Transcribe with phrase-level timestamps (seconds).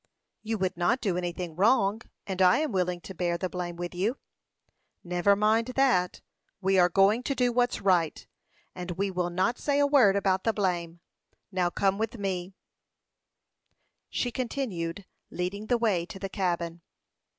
[0.41, 3.93] "You would not do anything wrong, and I am willing to bear the blame with
[3.93, 4.17] you."
[5.03, 6.21] "Never mind that;
[6.59, 8.25] we are going to do what's right,
[8.73, 11.01] and we will not say a word about the blame.
[11.51, 12.55] Now come with me,"
[14.09, 16.81] she continued, leading the way to the cabin.